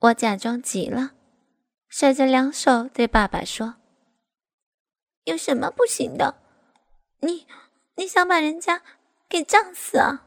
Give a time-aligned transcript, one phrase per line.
[0.00, 1.12] 我假装急了，
[1.86, 3.74] 甩着两手对爸爸说
[5.24, 6.36] ：“有什么不行的？
[7.20, 7.46] 你
[7.96, 8.82] 你想把人家
[9.28, 10.26] 给胀死啊？”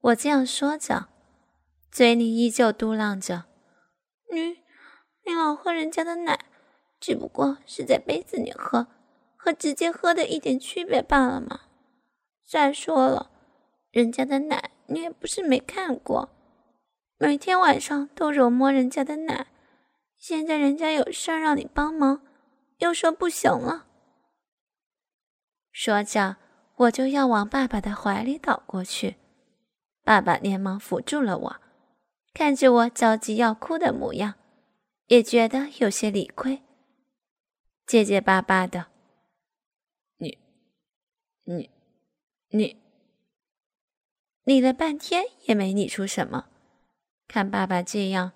[0.00, 1.08] 我这样说着，
[1.90, 3.46] 嘴里依旧嘟囔着
[4.30, 4.62] ：“你
[5.24, 6.46] 你老喝人家的奶，
[7.00, 8.86] 只不过是在杯子里喝，
[9.36, 11.62] 和直接喝的一点区别罢了嘛。
[12.46, 13.32] 再说了，
[13.90, 16.28] 人家的奶你也不是没看过。”
[17.22, 19.48] 每天晚上都揉摸人家的奶，
[20.16, 22.22] 现在人家有事儿让你帮忙，
[22.78, 23.86] 又说不行了。
[25.70, 26.38] 说着，
[26.76, 29.16] 我就要往爸爸的怀里倒过去，
[30.02, 31.56] 爸爸连忙扶住了我，
[32.32, 34.36] 看着我着急要哭的模样，
[35.08, 36.62] 也觉得有些理亏，
[37.86, 38.86] 结结巴巴的
[40.16, 40.38] ：“你、
[41.44, 41.68] 你、
[42.48, 42.78] 你……
[44.44, 46.46] 理了半天也没理出什么。”
[47.30, 48.32] 看爸爸这样，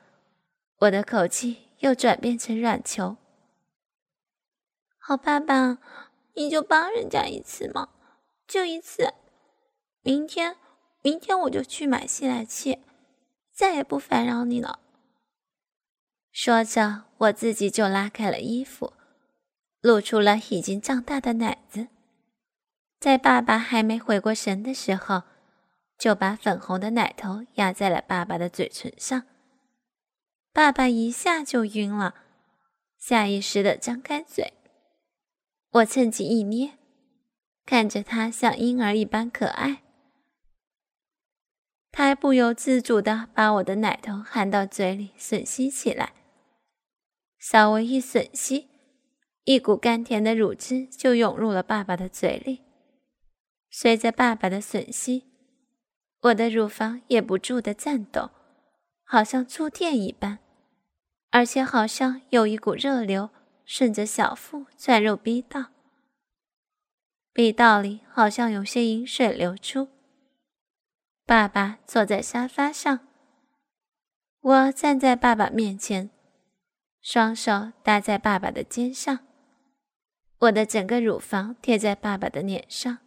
[0.77, 3.17] 我的口气又转变成软球。
[4.97, 5.79] 好，爸爸，
[6.35, 7.89] 你就帮人家一次嘛，
[8.47, 9.13] 就一次。
[10.03, 10.57] 明天，
[11.03, 12.79] 明天我就去买吸奶器，
[13.53, 14.79] 再也不烦扰你了。
[16.31, 18.93] 说着，我自己就拉开了衣服，
[19.81, 21.89] 露出了已经胀大的奶子。
[23.01, 25.25] 在爸爸还没回过神的时候。
[25.99, 29.27] 就把粉红的奶头压在了爸爸的嘴唇上，
[30.53, 32.15] 爸爸一下就晕了，
[32.99, 34.53] 下意识的张开嘴。
[35.71, 36.79] 我趁机一捏，
[37.65, 39.83] 看着他像婴儿一般可爱，
[41.91, 46.13] 他还不由自主的把我的奶头含到嘴里吮吸起来。
[47.39, 48.69] 稍微一吮吸，
[49.45, 52.63] 一股甘甜的乳汁就涌入了爸爸的嘴里，
[53.71, 55.34] 随着爸爸的吮吸。
[56.25, 58.31] 我的乳房也不住的颤抖，
[59.05, 60.39] 好像触电一般，
[61.31, 63.29] 而且好像有一股热流
[63.67, 65.67] 顺着小腹窜入逼道，
[67.35, 69.89] 逼道里好像有些饮水流出。
[71.27, 73.01] 爸爸坐在沙发上，
[74.41, 76.09] 我站在爸爸面前，
[77.03, 79.19] 双手搭在爸爸的肩上，
[80.39, 82.99] 我的整个乳房贴在爸爸的脸上，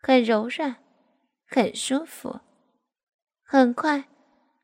[0.00, 0.78] 很柔软。
[1.52, 2.38] 很舒服。
[3.42, 4.04] 很快，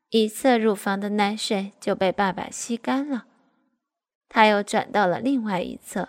[0.09, 3.25] 一侧乳房的奶水就被爸爸吸干了，
[4.29, 6.07] 他又转到了另外一侧。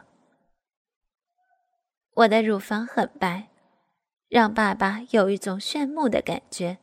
[2.15, 3.49] 我的乳房很白，
[4.29, 6.79] 让爸爸有一种炫目的感觉。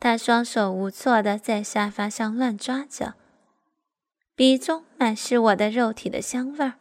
[0.00, 3.14] 他双手无措的在沙发上乱抓着，
[4.34, 6.74] 鼻中满是我的肉体的香味儿。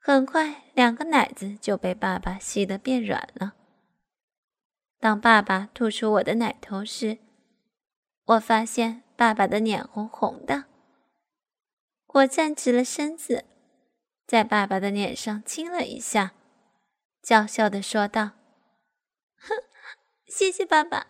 [0.00, 3.54] 很快，两个奶子就被爸爸吸得变软了。
[5.00, 7.18] 当爸爸吐出我的奶头时，
[8.24, 10.64] 我发现爸爸的脸红红的。
[12.06, 13.44] 我站直了身子，
[14.26, 16.32] 在爸爸的脸上亲了一下，
[17.22, 18.32] 娇笑的说道
[19.38, 19.54] ：“哼，
[20.26, 21.06] 谢谢爸爸。”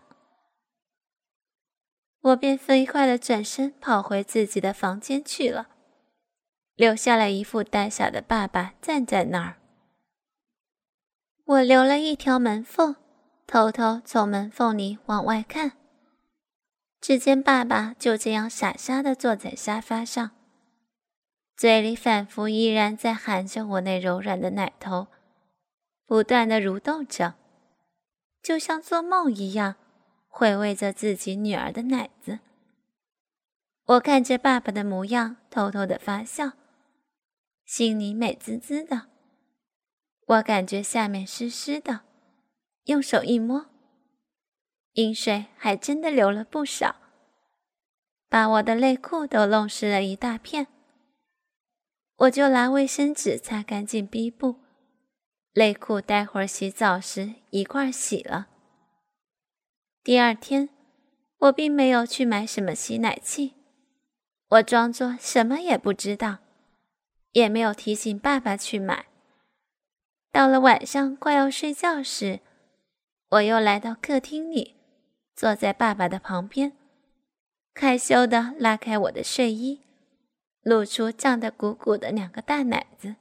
[2.20, 5.68] 我便飞快的转身跑回自己的房间去了，
[6.74, 9.56] 留下了一副呆傻的爸爸站在那儿。
[11.44, 12.96] 我留了一条门缝。
[13.48, 15.72] 偷偷从门缝里往外看，
[17.00, 20.32] 只见爸爸就这样傻傻的坐在沙发上，
[21.56, 25.06] 嘴里反复依然在含着我那柔软的奶头，
[26.04, 27.36] 不断的蠕动着，
[28.42, 29.76] 就像做梦一样，
[30.26, 32.40] 回味着自己女儿的奶子。
[33.86, 36.52] 我看着爸爸的模样，偷偷的发笑，
[37.64, 39.06] 心里美滋滋的。
[40.26, 42.07] 我感觉下面湿湿的。
[42.88, 43.66] 用手一摸，
[44.94, 46.96] 饮水还真的流了不少，
[48.30, 50.68] 把我的内裤都弄湿了一大片。
[52.16, 54.56] 我就拿卫生纸擦干净逼布，
[55.52, 58.48] 内裤待会儿洗澡时一块洗了。
[60.02, 60.70] 第二天，
[61.40, 63.52] 我并没有去买什么吸奶器，
[64.48, 66.38] 我装作什么也不知道，
[67.32, 69.08] 也没有提醒爸爸去买。
[70.32, 72.40] 到了晚上快要睡觉时。
[73.30, 74.76] 我又来到客厅里，
[75.36, 76.72] 坐在爸爸的旁边，
[77.74, 79.82] 害羞地拉开我的睡衣，
[80.62, 83.16] 露出胀得鼓鼓的两个大奶子。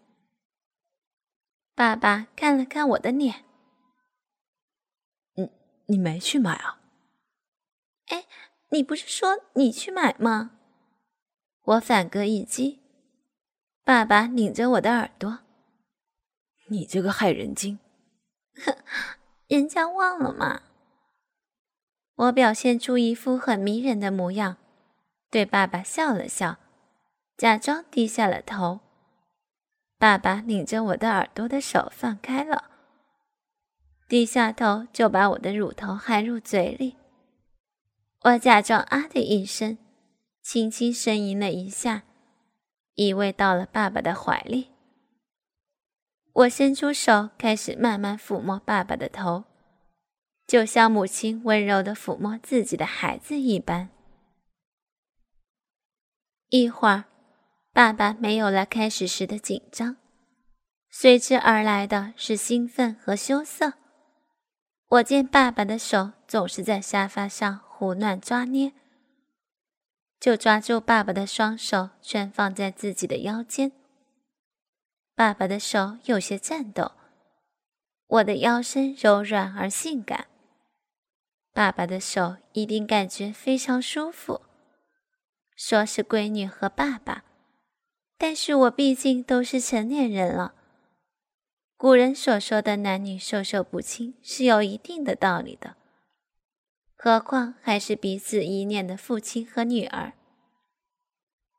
[1.75, 3.43] 爸爸看了看我的脸，
[5.35, 5.51] 你
[5.87, 6.81] 你没去买啊？
[8.05, 8.25] 哎，
[8.69, 10.57] 你不是说你去买吗？
[11.63, 12.79] 我反戈一击，
[13.83, 15.39] 爸爸拧着我的耳朵，
[16.69, 17.77] 你这个害人精！
[19.47, 20.61] 人家忘了吗？
[22.15, 24.57] 我表现出一副很迷人的模样，
[25.29, 26.57] 对爸爸笑了笑，
[27.37, 28.81] 假装低下了头。
[29.97, 32.65] 爸爸拧着我的耳朵的手放开了，
[34.09, 36.97] 低下头就把我的乳头含入嘴里。
[38.23, 39.77] 我假装啊的一声，
[40.41, 42.03] 轻轻呻吟了一下，
[42.95, 44.71] 依偎到了爸爸的怀里。
[46.37, 49.45] 我伸出手，开始慢慢抚摸爸爸的头。
[50.45, 53.89] 就像母亲温柔的抚摸自己的孩子一般。
[56.49, 57.05] 一会儿，
[57.73, 59.97] 爸爸没有了开始时的紧张，
[60.91, 63.73] 随之而来的是兴奋和羞涩。
[64.89, 68.73] 我见爸爸的手总是在沙发上胡乱抓捏，
[70.19, 73.71] 就抓住爸爸的双手，圈放在自己的腰间。
[75.17, 76.91] 爸爸的手有些颤抖，
[78.05, 80.27] 我的腰身柔软而性感。
[81.51, 84.41] 爸爸的手一定感觉非常舒服。
[85.55, 87.23] 说是闺女和爸爸，
[88.19, 90.53] 但是我毕竟都是成年人了。
[91.77, 95.77] 古人所说的男女授受不亲是有一定的道理的，
[96.95, 100.13] 何况还是彼此一念的父亲和女儿。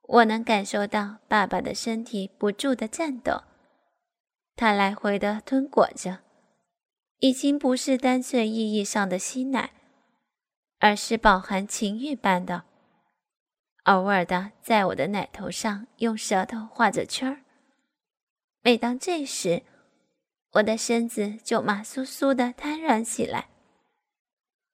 [0.04, 3.42] 我能感受到爸爸的身体不住的颤抖，
[4.58, 6.18] 他来回的吞裹着，
[7.20, 9.70] 已经不是单纯意义上的吸奶。
[10.80, 12.62] 而是饱含情欲般的，
[13.84, 17.42] 偶尔的在我的奶头上用舌头画着圈儿。
[18.62, 19.64] 每当这时，
[20.52, 23.48] 我的身子就麻酥酥的瘫软起来，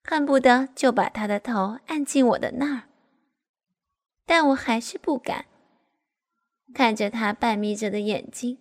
[0.03, 2.83] 恨不得就把他的头按进我的那儿。
[4.27, 5.47] 但我还是不敢
[6.75, 8.59] 看着他半眯着的眼睛，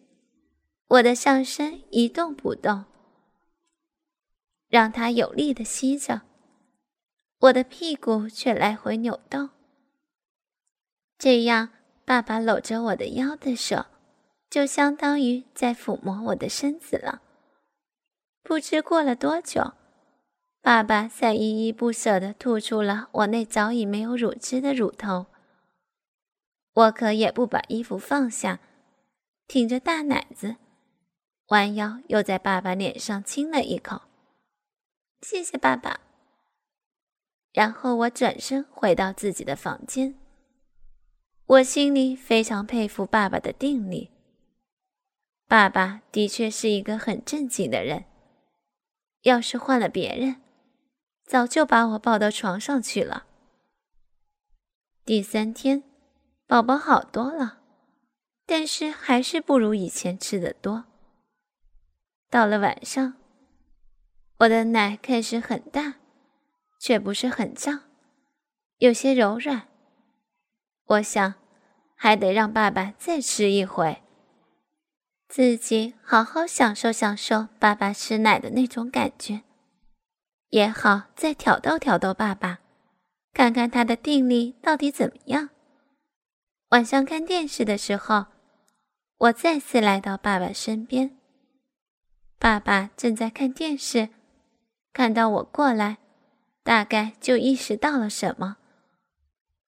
[0.88, 2.86] 我的上身一动不动，
[4.68, 6.22] 让他有力的吸着。
[7.40, 9.50] 我的屁股却来回扭动，
[11.18, 11.70] 这样
[12.06, 13.86] 爸爸搂着我的腰的手，
[14.50, 17.22] 就相当于在抚摸我的身子了。
[18.44, 19.74] 不知过了多久，
[20.62, 25.26] 爸爸才依依不舍地吐出了我那早已没有乳汁的乳头。
[26.74, 28.60] 我可也不把衣服放下，
[29.48, 30.56] 挺着大奶子，
[31.48, 34.02] 弯腰又在爸爸脸上亲了一口。
[35.22, 36.00] 谢谢爸爸。
[37.52, 40.16] 然后我转身回到自己的房间。
[41.46, 44.10] 我心里非常佩服爸爸的定力。
[45.48, 48.06] 爸爸的确是一个很正经的人。
[49.22, 50.42] 要是换了别人，
[51.26, 53.26] 早就把我抱到床上去了。
[55.06, 55.84] 第三天，
[56.48, 57.60] 宝宝好多了，
[58.46, 60.86] 但是还是不如以前吃的多。
[62.34, 63.14] 到了晚上，
[64.40, 65.98] 我的奶开始很大。
[66.80, 67.84] 却不是很胀，
[68.80, 69.70] 有些柔软。
[70.86, 71.36] 我想，
[71.96, 74.02] 还得让爸爸再吃一回，
[75.30, 79.44] 自己好好享受享受爸爸吃奶的那种感觉，
[80.50, 82.60] 也好再挑逗挑逗爸爸，
[83.32, 85.52] 看看他的定力到底怎么样。
[86.72, 88.26] 晚上看电视的时候，
[89.20, 91.18] 我再次来到爸爸身边，
[92.44, 94.10] 爸爸正在看电视，
[94.92, 96.00] 看到我过来。
[96.62, 98.58] 大概就意识到了什么，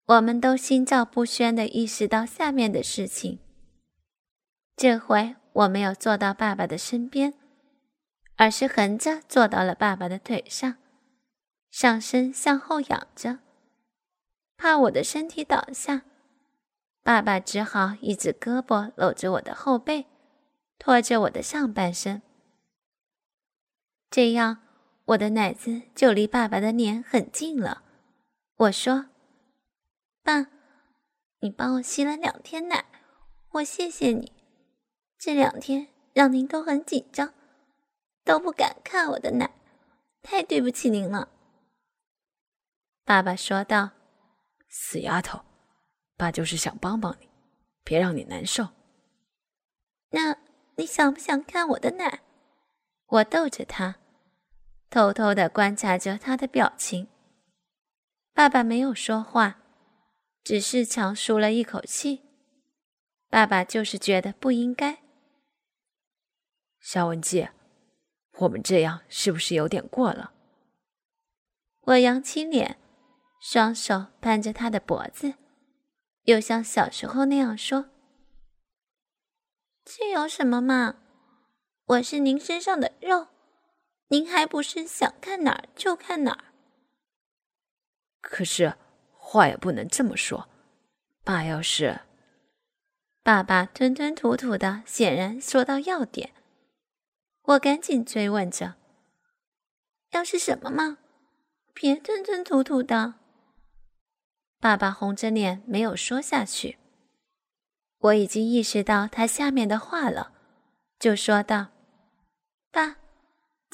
[0.07, 3.39] 我们都心照不宣的意识到下面的事情。
[4.75, 7.33] 这回我没有坐到爸爸的身边，
[8.35, 10.75] 而是横着坐到了爸爸的腿上，
[11.71, 13.39] 上身向后仰着，
[14.57, 16.01] 怕我的身体倒下，
[17.01, 20.07] 爸爸只好一只胳膊搂着我的后背，
[20.77, 22.21] 拖着我的上半身，
[24.15, 24.59] 这样。
[25.07, 27.83] 我的奶子就离爸爸的脸很近了。
[28.55, 29.07] 我说
[30.23, 30.47] ：“爸，
[31.41, 32.85] 你帮我吸了两天奶，
[33.51, 34.31] 我谢谢你。
[35.19, 37.33] 这两天让您都很紧张，
[38.23, 39.51] 都不敢看我的奶，
[40.23, 41.27] 太对不起您了。”
[43.03, 43.91] 爸爸说道
[44.69, 45.41] ：“死丫头，
[46.15, 47.27] 爸就是想帮帮你，
[47.83, 48.69] 别让你难受。”
[50.11, 50.37] 那
[50.77, 52.21] 你想不想看我的奶？
[53.07, 53.97] 我逗着他。
[54.89, 57.07] 偷偷的观察着他的表情。
[58.33, 59.59] 爸爸没有说话，
[60.43, 62.21] 只是长舒了一口气。
[63.29, 64.99] 爸爸就是觉得不应该。
[66.79, 67.49] 肖文姬，
[68.39, 70.31] 我们这样是不是有点过了？
[71.81, 72.77] 我扬起脸，
[73.41, 75.35] 双手攀着他的脖子，
[76.23, 77.89] 又像小时候那样说
[79.83, 80.97] ：“这有什么嘛？
[81.85, 83.27] 我是您身上的肉。”
[84.09, 86.45] 您还不是想看哪儿就看哪儿？
[88.21, 88.75] 可是
[89.11, 90.49] 话也不能这么说。
[91.23, 92.01] 爸要是……
[93.23, 96.31] 爸爸吞吞吐吐的，显然说到要点。
[97.41, 98.75] 我赶紧追问着
[100.11, 100.99] ：“要是什么嘛？
[101.73, 103.15] 别吞吞吐吐的。”
[104.61, 106.77] 爸爸红着脸没有说下去。
[107.97, 110.31] 我已经意识到他下面的话了，
[110.99, 111.67] 就说道
[112.71, 112.97] ：“爸，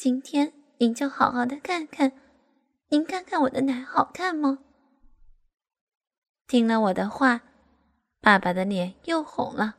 [0.03, 2.11] 今天您就好好的看看，
[2.87, 4.57] 您看看我的奶好看吗？”
[6.49, 7.41] 听了我的话，
[8.19, 9.75] 爸爸的脸又红了，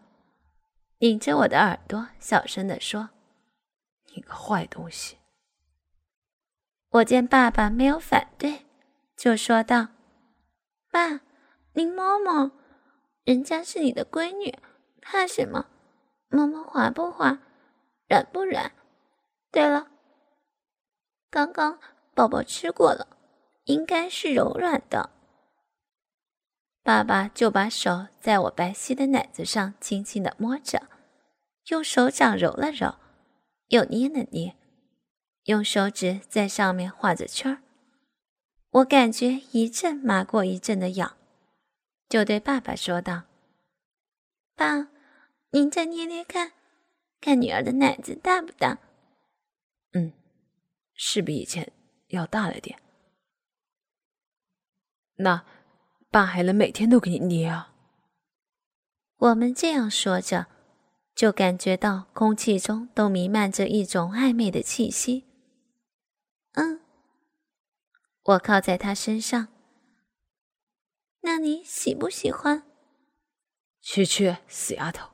[0.99, 3.11] 拧着我的耳朵，小声的说
[4.15, 5.17] ：“你个坏东西！”
[6.91, 8.65] 我见爸爸没有反对，
[9.17, 9.89] 就说道
[10.93, 11.23] ：“爸，
[11.73, 12.53] 您摸摸。”
[13.27, 14.57] 人家是你的闺女，
[15.01, 15.67] 怕什么？
[16.29, 17.41] 摸摸滑不滑，
[18.07, 18.71] 软不软？
[19.51, 19.89] 对了，
[21.33, 21.81] 刚刚
[22.15, 23.09] 宝宝吃过了，
[23.65, 25.09] 应该是柔软的。
[26.83, 30.83] 爸爸就把手在我白皙的奶子上轻轻的摸着，
[31.69, 32.97] 用手掌揉了揉，
[33.69, 34.55] 又捏了捏，
[35.45, 37.63] 用手指在上面画着圈儿。
[38.73, 41.17] 我感觉一阵麻过一阵的痒。
[42.11, 43.23] 就对爸爸说道
[44.55, 44.89] ：“爸，
[45.53, 46.53] 您再捏捏看，
[47.23, 48.77] 看女儿的奶子大不大？”“，
[51.05, 51.73] 是比以前
[52.09, 52.81] 要大了点。
[55.19, 55.45] ”“那
[56.13, 57.75] 爸还能每天都给你捏啊？”
[59.19, 60.47] 我们这样说着，
[61.13, 65.25] 就感觉到空气中都弥漫着一种暧昧的气息。
[66.55, 66.81] “嗯。”
[68.23, 69.49] 我靠在他身上。
[71.23, 72.63] 那你喜不喜欢？
[73.81, 75.11] 去去，死丫头！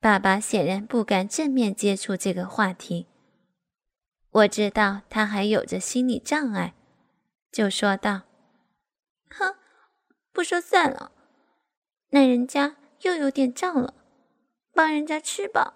[0.00, 3.06] 爸爸显然不敢正面接触这个话题。
[4.32, 6.74] 我知道他还有着心理障碍，
[7.50, 8.22] 就说道
[9.30, 9.56] ：“哼，
[10.32, 11.10] 不说算了。
[12.10, 13.94] 那人家又有点胀了，
[14.72, 15.74] 帮人家吃饱。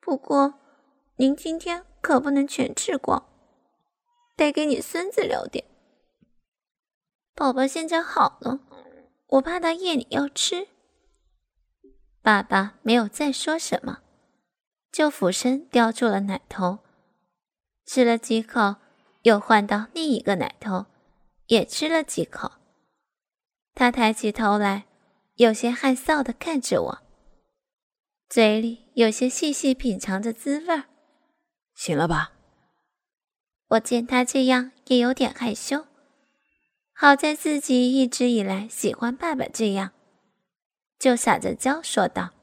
[0.00, 0.54] 不过
[1.16, 3.28] 您今天可不能全吃光，
[4.36, 5.64] 得给你孙子留点。”
[7.36, 8.58] 宝宝现在好了，
[9.28, 10.66] 我怕他夜里要吃。
[12.20, 14.00] 爸爸没有再说什么，
[14.90, 16.80] 就俯身叼住了奶头，
[17.88, 18.76] 吃了几口，
[19.22, 20.84] 又换到另一个奶头，
[21.46, 22.52] 也吃了几口。
[23.74, 24.84] 他抬起头来，
[25.36, 26.98] 有些害臊的看着我，
[28.28, 30.84] 嘴里有些细细品尝着滋味儿。
[31.74, 32.32] 醒了吧？
[33.68, 35.86] 我见他这样，也有点害羞。
[36.92, 39.92] 好在自己一直以来喜欢爸爸这样，
[40.98, 42.34] 就撒着娇说道：“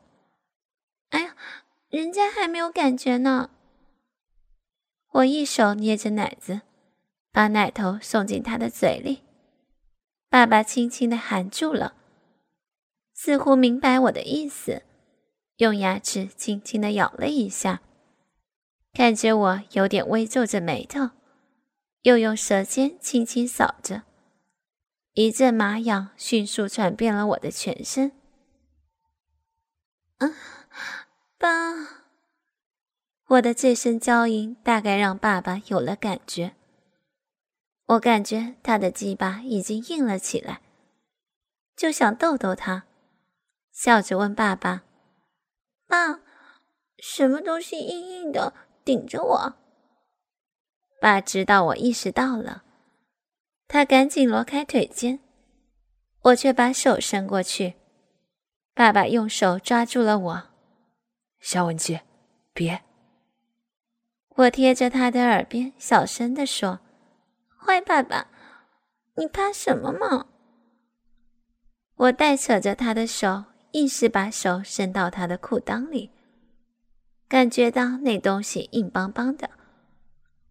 [1.11, 1.35] 哎呀，
[1.89, 3.51] 人家还没有感觉呢。”
[5.15, 6.61] 我一手捏着奶子，
[7.31, 9.23] 把奶头送进他的嘴里。
[10.29, 11.95] 爸爸轻轻的含住了，
[13.13, 14.83] 似乎明白我的意思，
[15.57, 17.81] 用牙齿轻轻的咬了一下，
[18.91, 21.11] 看着我有点微皱着眉头，
[22.01, 24.03] 又用舌尖轻轻扫着。
[25.13, 28.11] 一阵麻痒迅速传遍了我的全身。
[30.17, 30.27] 啊，
[31.37, 32.04] 爸！
[33.27, 36.55] 我的这声娇吟大概让爸爸有了感觉。
[37.87, 40.61] 我感觉他的鸡巴已经硬了起来，
[41.75, 42.85] 就想逗逗他，
[43.71, 44.83] 笑着问爸爸
[45.87, 46.21] ：“爸，
[46.99, 48.53] 什么东西硬硬的
[48.83, 49.53] 顶着我？”
[51.01, 52.63] 爸知道我意识到了。
[53.67, 55.19] 他赶紧挪开腿尖，
[56.21, 57.73] 我却把手伸过去。
[58.75, 60.43] 爸爸用手抓住了我，
[61.39, 62.03] 小文杰，
[62.53, 62.83] 别！
[64.35, 66.79] 我贴着他的耳边小声地说
[67.57, 68.27] ：“坏爸爸，
[69.15, 70.27] 你怕什么嘛？”
[71.95, 76.11] 我带扯着他的手，硬是把手伸到他的裤裆里，
[77.27, 79.49] 感觉到那东西硬邦邦的，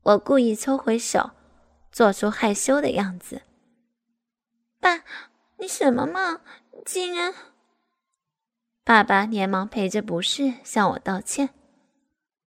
[0.03, 1.31] 我故意抽回手。
[1.93, 3.43] 做出害羞的样子，
[4.81, 5.05] 爸，
[5.59, 6.41] 你什么嘛？
[6.85, 7.33] 竟然！
[8.83, 11.51] 爸爸连忙陪着不是向我道歉：“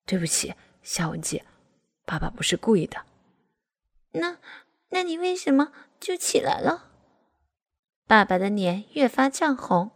[0.06, 0.54] 对不起，
[0.88, 1.46] 夏文杰，
[2.06, 3.06] 爸爸不是故意的。”
[4.16, 4.38] 那，
[4.92, 6.90] 那你为什么就起来了？
[8.08, 9.92] 爸爸的脸越发涨红，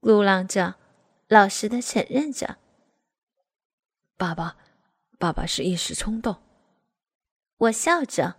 [0.00, 0.74] 嘟囔着，
[1.28, 2.58] 老实的承认着
[4.18, 4.56] ：“爸爸，
[5.16, 6.42] 爸爸是一时冲动。”
[7.58, 8.34] 我笑着，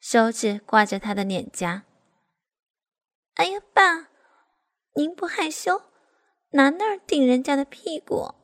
[0.00, 1.84] 手指挂着他的脸颊。
[3.34, 4.08] 哎呀，爸，
[4.94, 5.82] 您不害羞，
[6.52, 8.34] 拿那儿顶人家的屁股。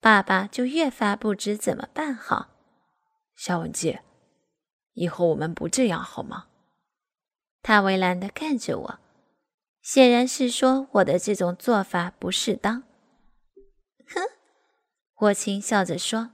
[0.00, 2.48] 爸爸就越发不知怎么办好。
[3.34, 3.98] 小文姬，
[4.94, 6.46] 以后我们不这样好吗？
[7.62, 8.98] 他为难的看着我，
[9.82, 12.82] 显然是说我的这种做法不适当。
[14.08, 14.22] 哼，
[15.16, 16.30] 我轻笑着说：“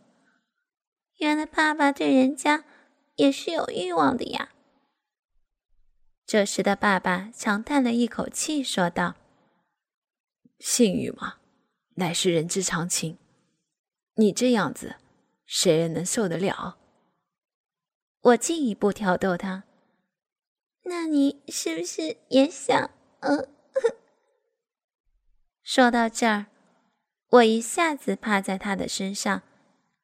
[1.19, 2.65] 原来爸爸对人家
[3.17, 4.51] 也是有欲望的呀。”
[6.25, 9.17] 这时的爸爸长叹了一口气，说道
[10.59, 11.39] ：“性欲嘛，
[11.97, 13.19] 乃是人之常情。
[14.17, 14.97] 你这样子，
[15.47, 16.79] 谁人能受得了？”
[18.21, 19.65] 我进一步挑逗他
[20.85, 23.49] ：“那你是不是也想？”嗯。
[25.63, 26.47] 说到这儿，
[27.29, 29.43] 我一下子趴在他的身上，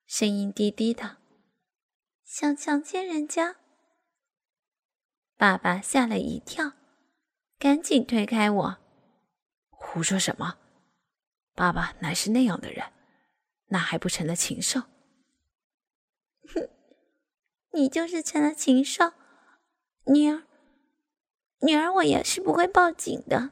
[0.07, 1.17] 声音低低的
[2.25, 3.57] ：“想强奸人家。”
[5.37, 6.73] 爸爸吓了一跳，
[7.59, 8.79] 赶紧推开我
[9.71, 10.59] ：“胡说什么？
[11.55, 12.85] 爸爸乃是那样的人，
[13.73, 14.83] 那还不成了禽兽？”
[16.55, 16.69] 哼，
[17.73, 19.13] 你就是成了禽兽，
[20.05, 20.45] 女儿，
[21.63, 23.51] 女儿，我也是不会报警的。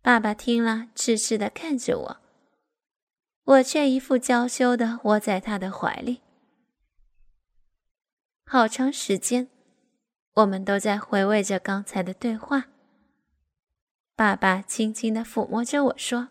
[0.00, 2.16] 爸爸听了，痴痴的看着我，
[3.44, 6.22] 我却一副娇羞的窝在他的怀里，
[8.46, 9.50] 好长时间。
[10.34, 12.68] 我们都在回味着刚才的对话。
[14.14, 16.28] 爸爸轻轻的抚摸着我说：“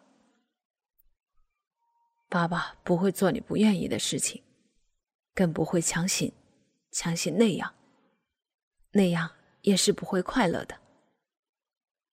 [2.29, 4.43] 爸爸不会做你不愿意的事情，
[5.33, 6.33] 更不会强行，
[6.91, 7.73] 强行那样，
[8.91, 9.31] 那样
[9.61, 10.79] 也是不会快乐的。”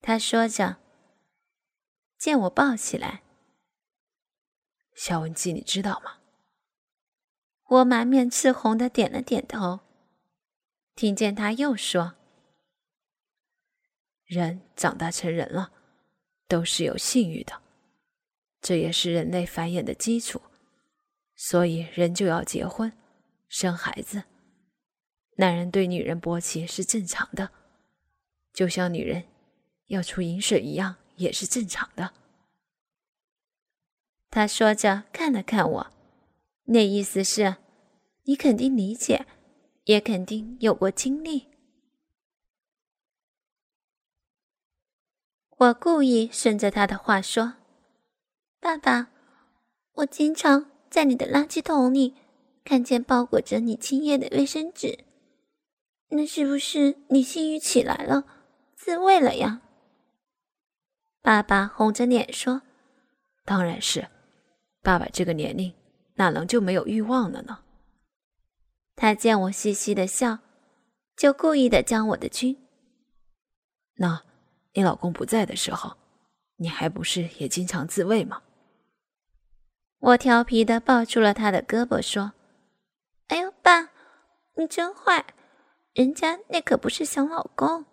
[0.02, 0.78] 他说着，
[2.18, 3.22] 见我抱起来，
[4.94, 6.18] 肖文姬，你知道吗？
[7.68, 9.80] 我满面赤红的点了点头。
[10.94, 12.16] 听见他又说
[14.26, 15.72] ：“人长大成人了，
[16.46, 17.61] 都是有性欲的，
[18.62, 20.40] 这也是人类繁衍的基础，
[21.34, 22.92] 所以人就要结婚，
[23.48, 24.22] 生孩子。
[25.36, 27.50] 男人对女人勃起是正常的，
[28.54, 29.24] 就像女人
[29.88, 32.14] 要出饮水一样，也是正常的。”
[34.30, 35.92] 他说着看了看我，
[36.64, 37.56] 那意思是，
[38.22, 39.26] 你肯定理解。
[39.86, 41.48] 也肯定有过经历。
[45.56, 47.54] 我故意顺着他的话说
[48.62, 49.08] ：“爸爸，
[49.94, 52.14] 我经常在你的垃圾桶里
[52.62, 55.00] 看见包裹着你精液的卫生纸，
[56.10, 58.24] 那是不是你性欲起来了，
[58.76, 59.62] 自慰了呀？”
[61.20, 62.62] 爸爸红着脸说
[63.44, 64.08] ：“当然是，
[64.80, 65.74] 爸爸这个年龄
[66.14, 67.64] 哪能就没有欲望了呢？”
[68.94, 70.38] 他见我嘻嘻的笑，
[71.16, 72.56] 就故意的将我的军。
[73.96, 74.22] 那，
[74.74, 75.96] 你老公不在的时候，
[76.58, 78.40] 你还不是也经常自慰吗？
[80.02, 82.32] 我调皮的抱住了他的胳膊，说
[83.28, 83.90] ：“哎呦，爸，
[84.56, 85.24] 你真坏，
[85.92, 87.86] 人家那可不是想老公。”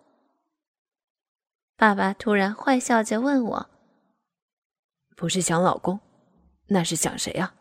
[1.78, 3.70] 爸爸突然坏笑着问我
[5.16, 6.00] ：“不是想老公，
[6.70, 7.54] 那是想谁呀？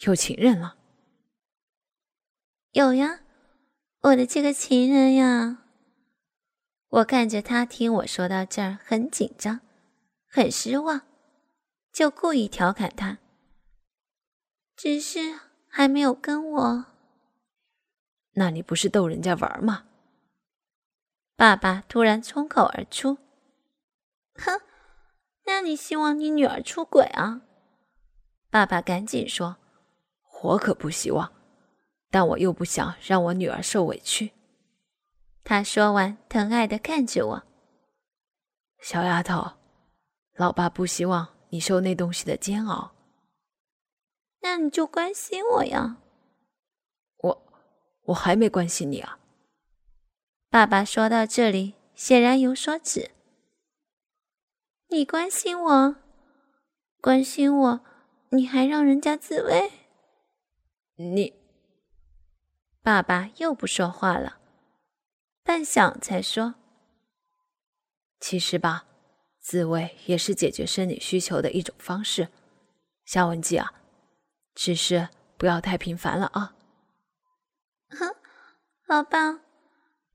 [0.00, 0.76] 有情人了？”
[2.74, 3.20] 有呀，
[4.00, 5.58] 我的这个情人呀。
[6.88, 9.60] 我看着他听我说到这儿，很紧张，
[10.26, 11.02] 很失望，
[11.92, 13.18] 就故意调侃他。
[14.84, 16.84] 只是还没有跟我。
[18.32, 19.86] 那你不是逗人家玩吗？
[21.36, 23.16] 爸爸突然冲口而出
[24.36, 24.60] ：“哼，
[25.46, 27.40] 那你希望你女儿出轨啊？”
[28.52, 29.56] 爸爸赶紧说
[30.42, 31.32] ：“我可不希望。”
[32.12, 34.32] 但我又不想让我女儿受委屈。
[35.44, 37.42] 他说完，疼爱的看着我
[38.84, 39.52] ：“小丫头，
[40.34, 42.93] 老爸不希望你受那东西的煎熬。
[44.44, 45.96] 那你就关心我呀。”
[47.16, 47.42] 我，
[48.04, 49.18] 我还没关心你啊。
[50.50, 53.10] 爸爸说到这里，显然有所指。
[54.88, 55.96] 你关心我，
[57.00, 57.80] 关心我，
[58.28, 59.72] 你还让人家自慰？
[60.96, 61.32] 你。
[62.82, 64.36] 爸爸又不说话了，
[65.42, 66.56] 半晌才说
[68.20, 68.84] ：“其实吧，
[69.40, 72.28] 自慰也是解决生理需求的一种方式。
[73.06, 73.72] 夏文姬啊，
[74.54, 76.54] 只是不要太频繁了啊。”
[77.90, 78.14] 哼，
[78.86, 79.40] 老爸，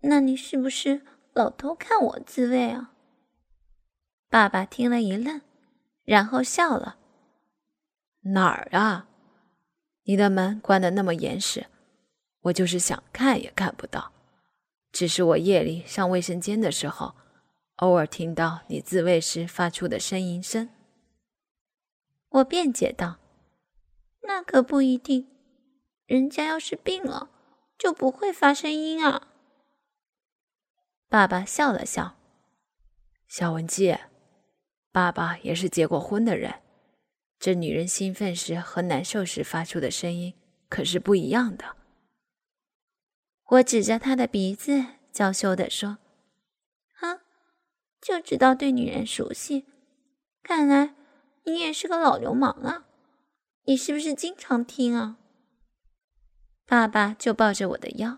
[0.01, 1.01] 那你是不是
[1.33, 2.93] 老偷看我自慰啊？
[4.29, 5.41] 爸爸听了一愣，
[6.03, 6.97] 然后笑了
[8.33, 9.07] ：“哪儿啊？
[10.03, 11.67] 你的门关的那么严实。”
[12.43, 14.13] 我就是想看也看不到，
[14.93, 17.13] 只是我夜里上卫生间的时候，
[17.75, 20.69] 偶尔听到你自慰时发出的呻吟声。
[22.29, 23.17] 我辩解道
[24.21, 25.27] ：“那可不一定，
[26.05, 27.29] 人家要是病了，
[27.77, 29.27] 就不会发声音啊。
[31.07, 32.15] 爸爸笑了笑，
[33.27, 33.97] 小文姬，
[34.91, 36.61] 爸爸也是结过婚的人，
[37.39, 40.35] 这女人兴奋时和难受时发出的声音
[40.67, 41.77] 可是不一样的。
[43.45, 45.97] 我指着他的鼻子，娇羞地说
[46.93, 47.21] ：“哼，
[47.99, 49.65] 就知道对女人熟悉，
[50.43, 50.93] 看来
[51.45, 52.85] 你也是个老流氓啊！
[53.69, 55.19] 你是不是经常听啊？”
[56.65, 58.17] 爸爸就抱着我的腰，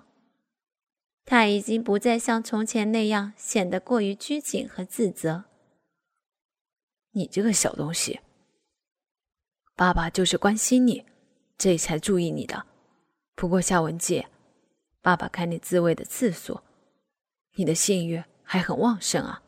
[1.26, 5.44] 他已经不再像从前那样显得过于拘谨和自责。
[7.12, 8.22] 你这个小东西，
[9.76, 11.06] 爸爸就是关心你，
[11.58, 12.66] 这才注意你的。
[13.36, 14.26] 不过夏文姬。
[15.02, 16.62] 爸爸看你自慰的次数，
[17.56, 19.42] 你的性欲还很旺盛啊！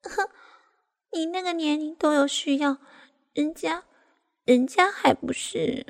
[0.00, 0.30] 哼，
[1.12, 2.78] 你那个年龄都有需要，
[3.34, 3.84] 人家，
[4.44, 5.86] 人家还不是？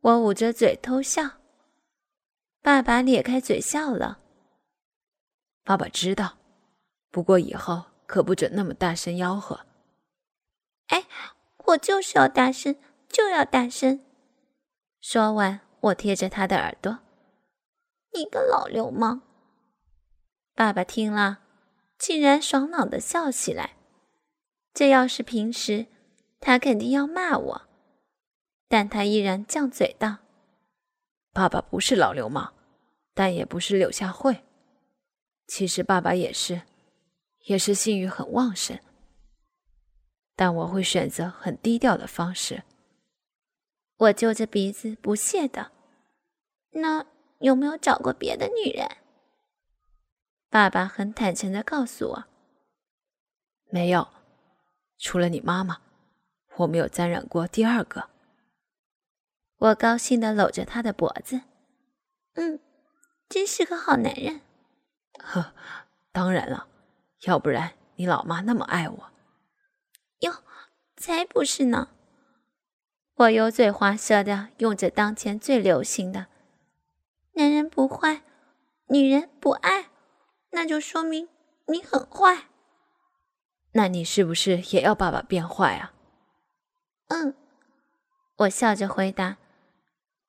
[0.00, 1.38] 我捂着嘴偷笑，
[2.62, 4.20] 爸爸咧开嘴笑了。
[5.62, 6.38] 爸爸知道，
[7.10, 9.66] 不过以后可不准那么大声吆喝。
[10.86, 11.06] 哎，
[11.66, 12.76] 我就是要大声，
[13.08, 14.04] 就要大声。
[15.00, 15.60] 说完。
[15.82, 16.98] 我贴着他的耳朵，
[18.12, 19.22] 你个老流氓！
[20.54, 21.40] 爸爸听了，
[21.96, 23.78] 竟然爽朗的笑起来。
[24.74, 25.86] 这要是平时，
[26.40, 27.68] 他肯定要骂我，
[28.66, 30.18] 但他依然犟嘴道
[31.32, 32.54] ：“爸爸不是老流氓，
[33.14, 34.42] 但也不是柳下惠。
[35.46, 36.62] 其实爸爸也是，
[37.44, 38.80] 也是性欲很旺盛，
[40.34, 42.62] 但我会选择很低调的方式。”
[43.98, 45.72] 我揪着鼻子不屑的，
[46.70, 47.04] 那
[47.40, 48.88] 有没有找过别的女人？
[50.48, 52.24] 爸爸很坦诚的告诉我，
[53.66, 54.08] 没有，
[54.96, 55.82] 除了你妈妈，
[56.60, 58.08] 我没有沾染过第二个。
[59.56, 61.42] 我高兴的搂着他的脖子，
[62.34, 62.60] 嗯，
[63.28, 64.40] 真是个好男人。
[65.18, 65.52] 呵，
[66.12, 66.66] 当然了，
[67.22, 69.10] 要不然你老妈那么爱我。
[70.20, 70.32] 哟，
[70.96, 71.88] 才不是呢。
[73.16, 76.26] 我油嘴滑舌的用着当前最流行的
[77.36, 78.22] “男人不坏，
[78.88, 79.90] 女人不爱”，
[80.52, 81.28] 那就说明
[81.66, 82.48] 你很坏。
[83.72, 85.92] 那你是不是也要爸爸变坏啊？
[87.10, 87.34] 嗯，
[88.36, 89.36] 我笑着回答：“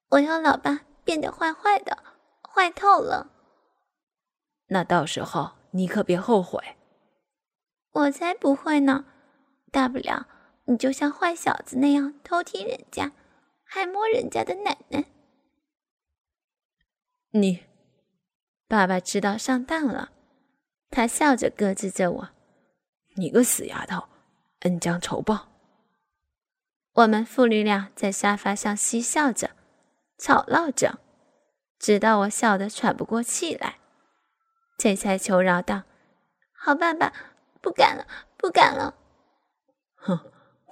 [0.10, 1.98] 我要老爸变得坏坏的，
[2.42, 3.32] 坏透了。”
[4.68, 6.76] 那到时候你可别后悔。
[7.92, 9.06] 我才不会呢，
[9.72, 10.28] 大不了。
[10.66, 13.12] 你就像坏小子那样偷听人家，
[13.64, 15.06] 还摸人家的奶奶。
[17.32, 17.64] 你，
[18.68, 20.12] 爸爸知道上当了，
[20.90, 22.30] 他笑着咯吱着我
[23.18, 24.08] ：“你个死丫头，
[24.62, 25.51] 恩将仇报。”
[26.94, 29.52] 我们父女俩在沙发上嬉笑着，
[30.18, 31.00] 吵闹着，
[31.80, 33.78] 直到我笑得喘不过气来，
[34.78, 35.84] 这才求饶道
[36.54, 37.14] ：“好，爸爸，
[37.62, 38.06] 不敢了，
[38.38, 38.96] 不敢了。”
[39.96, 40.20] 哼。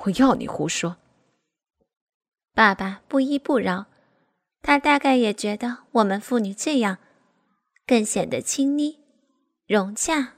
[0.03, 0.95] 我要你胡说！
[2.53, 3.87] 爸爸不依不饶，
[4.61, 6.99] 他大概也觉得我们父女这样，
[7.85, 8.97] 更显得亲昵
[9.67, 10.35] 融洽。